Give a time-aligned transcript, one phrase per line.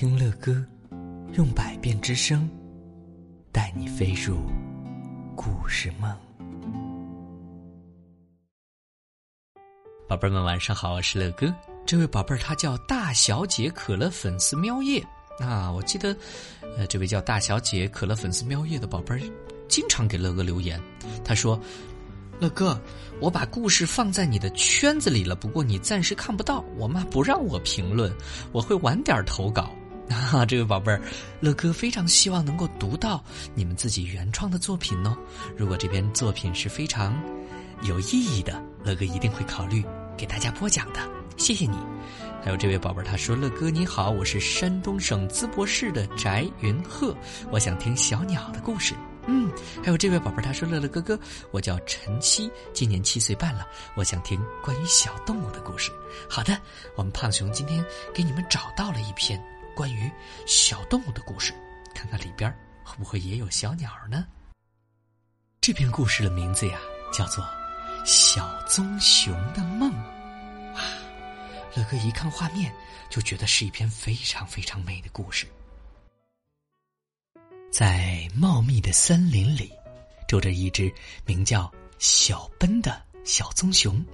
[0.00, 0.64] 听乐歌，
[1.32, 2.48] 用百变之声，
[3.50, 4.36] 带你飞入
[5.34, 6.16] 故事梦。
[10.08, 11.52] 宝贝儿们，晚上好，我是乐哥。
[11.84, 15.04] 这位宝贝儿，他叫大小姐可乐粉丝喵叶
[15.40, 15.68] 啊！
[15.68, 16.16] 我记得，
[16.76, 19.20] 呃，这位叫大小姐可乐粉丝喵叶的宝贝儿，
[19.66, 20.80] 经常给乐哥留言。
[21.24, 21.60] 他说
[22.38, 22.80] ：“乐哥，
[23.20, 28.14] 我把故事放在你的圈子里了，不过你暂时看不到，我妈不让我评论，
[28.52, 29.74] 我会晚点投稿。”
[30.32, 31.00] 啊，这位宝贝儿，
[31.40, 33.22] 乐哥非常希望能够读到
[33.54, 35.16] 你们自己原创的作品哦。
[35.56, 37.18] 如果这篇作品是非常
[37.82, 39.84] 有意义的，乐哥一定会考虑
[40.16, 41.00] 给大家播讲的。
[41.36, 41.76] 谢谢你。
[42.42, 47.14] 还有这位宝贝儿，他说：“乐哥你好，我是山东省淄博市的翟云鹤，
[47.50, 48.94] 我想听小鸟的故事。”
[49.30, 49.50] 嗯，
[49.84, 51.18] 还有这位宝贝儿，他说：“乐乐哥哥，
[51.50, 55.92] 我叫陈曦，今年七岁半了，我想听关于小动物的故事。”
[56.28, 56.58] 好的，
[56.96, 59.38] 我们胖熊今天给你们找到了一篇。
[59.78, 60.10] 关于
[60.44, 61.54] 小动物的故事，
[61.94, 64.26] 看看里边会不会也有小鸟呢？
[65.60, 66.80] 这篇故事的名字呀，
[67.12, 67.44] 叫做
[68.04, 69.88] 《小棕熊的梦》。
[70.74, 70.82] 啊，
[71.76, 72.74] 乐哥一看画面，
[73.08, 75.46] 就觉得是一篇非常非常美的故事。
[77.70, 79.70] 在茂密的森林里，
[80.26, 80.92] 住着一只
[81.24, 84.04] 名叫小奔的小棕熊。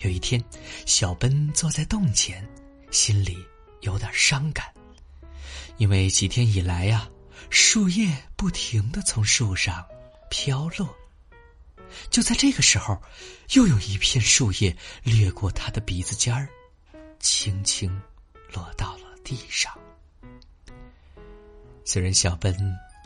[0.00, 0.44] 有一天，
[0.84, 2.46] 小奔坐在洞前，
[2.90, 3.42] 心里。
[3.84, 4.66] 有点伤感，
[5.76, 7.08] 因为几天以来呀，
[7.50, 9.86] 树叶不停的从树上
[10.30, 10.94] 飘落。
[12.10, 13.00] 就在这个时候，
[13.52, 16.48] 又有一片树叶掠过他的鼻子尖儿，
[17.20, 18.00] 轻轻
[18.52, 19.72] 落到了地上。
[21.84, 22.56] 虽然小奔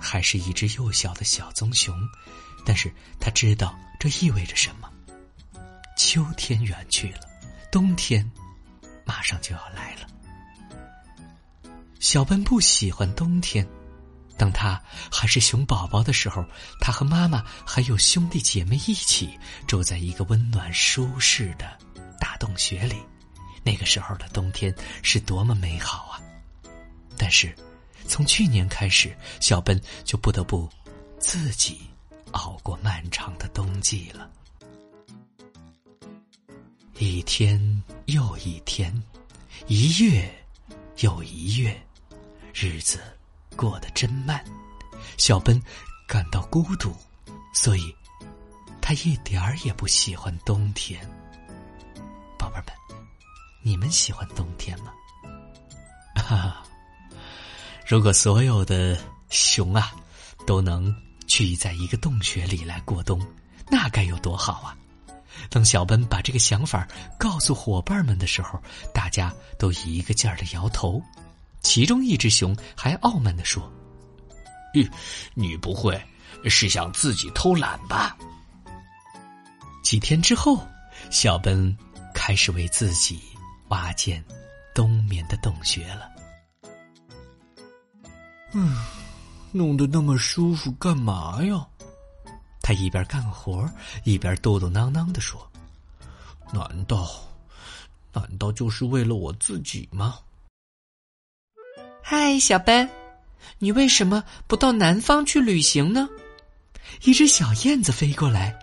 [0.00, 1.94] 还是一只幼小的小棕熊，
[2.64, 4.90] 但是他知道这意味着什么。
[5.96, 7.20] 秋天远去了，
[7.70, 8.28] 冬天
[9.04, 10.08] 马上就要来了。
[12.02, 13.64] 小奔不喜欢冬天。
[14.36, 16.44] 当他还是熊宝宝的时候，
[16.80, 21.78] 他和妈妈还有兄弟姐妹一起住在一个温暖舒适的
[22.18, 22.96] 大洞穴里。
[23.62, 26.20] 那个时候的冬天是多么美好啊！
[27.16, 27.54] 但是，
[28.08, 30.68] 从去年开始，小奔就不得不
[31.20, 31.82] 自己
[32.32, 34.28] 熬过漫长的冬季了。
[36.98, 37.60] 一天
[38.06, 38.92] 又一天，
[39.68, 40.28] 一月
[40.98, 41.80] 又一月。
[42.54, 43.00] 日子
[43.56, 44.42] 过得真慢，
[45.16, 45.60] 小奔
[46.06, 46.94] 感到孤独，
[47.54, 47.94] 所以
[48.80, 51.00] 他一点儿也不喜欢冬天。
[52.38, 52.98] 宝贝们，
[53.62, 54.92] 你们喜欢冬天吗？
[56.14, 56.62] 哈哈，
[57.86, 58.98] 如果所有的
[59.30, 59.92] 熊啊
[60.46, 60.94] 都能
[61.26, 63.20] 聚在一个洞穴里来过冬，
[63.68, 64.76] 那该有多好啊！
[65.48, 66.86] 等小奔把这个想法
[67.18, 68.60] 告诉伙伴们的时候，
[68.92, 71.02] 大家都一个劲儿的摇头。
[71.62, 73.70] 其中一只熊还傲慢地说
[74.74, 74.88] ：“你，
[75.34, 76.00] 你不会
[76.44, 78.16] 是想自己偷懒吧？”
[79.82, 80.66] 几天之后，
[81.10, 81.76] 小奔
[82.14, 83.20] 开始为自己
[83.68, 84.22] 挖建
[84.74, 86.08] 冬眠的洞穴了。
[88.52, 88.76] 嗯，
[89.50, 91.66] 弄得那么舒服干嘛呀？
[92.60, 93.68] 他一边干活
[94.04, 95.50] 一边嘟嘟囔囔的说
[96.52, 97.08] ：“难道，
[98.12, 100.18] 难道就是为了我自己吗？”
[102.14, 102.86] 嗨，小奔，
[103.58, 106.06] 你为什么不到南方去旅行呢？
[107.04, 108.54] 一只小燕子飞过来，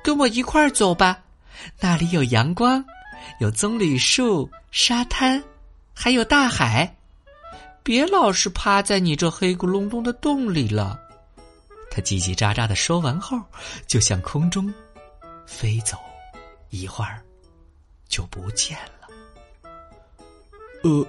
[0.00, 1.24] 跟我一块儿走吧。
[1.80, 2.84] 那里有阳光，
[3.40, 5.42] 有棕榈树、沙滩，
[5.92, 6.96] 还有大海。
[7.82, 10.96] 别老是趴在你这黑咕隆咚的洞里了。
[11.90, 13.42] 他叽叽喳喳的说完后，
[13.88, 14.72] 就向空中
[15.48, 15.98] 飞走，
[16.70, 17.20] 一会儿
[18.08, 19.08] 就不见了。
[20.84, 21.04] 呃。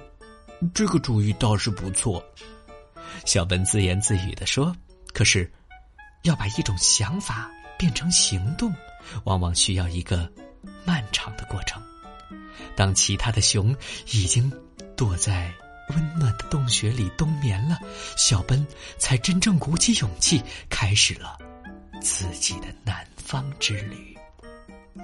[0.74, 2.22] 这个主意倒是不错，
[3.24, 4.74] 小奔自言自语的说
[5.14, 5.50] ：“可是，
[6.22, 7.48] 要把一种想法
[7.78, 8.74] 变成行动，
[9.24, 10.30] 往往需要一个
[10.84, 11.80] 漫长的过程。
[12.74, 13.74] 当其他的熊
[14.12, 14.52] 已经
[14.96, 15.52] 躲在
[15.90, 17.78] 温暖的洞穴里冬眠了，
[18.16, 18.66] 小奔
[18.98, 21.38] 才真正鼓起勇气，开始了
[22.02, 24.18] 自己的南方之旅。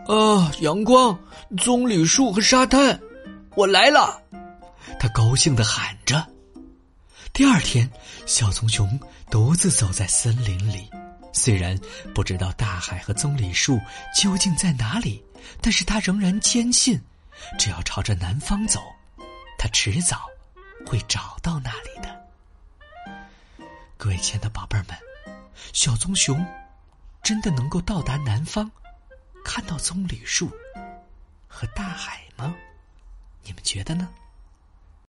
[0.06, 1.16] 啊，阳光、
[1.56, 3.00] 棕榈树和沙滩，
[3.54, 4.20] 我来了！”
[4.98, 6.26] 他高兴的喊着。
[7.32, 7.90] 第二天，
[8.26, 8.98] 小棕熊
[9.30, 10.88] 独自走在森林里，
[11.32, 11.76] 虽然
[12.14, 13.80] 不知道大海和棕榈树
[14.14, 15.24] 究竟在哪里，
[15.60, 17.00] 但是他仍然坚信，
[17.58, 18.80] 只要朝着南方走，
[19.58, 20.26] 他迟早
[20.86, 22.24] 会找到那里的。
[23.96, 24.96] 各位亲爱的宝贝儿们，
[25.72, 26.44] 小棕熊
[27.22, 28.70] 真的能够到达南方，
[29.44, 30.48] 看到棕榈树
[31.48, 32.54] 和大海吗？
[33.42, 34.08] 你们觉得呢？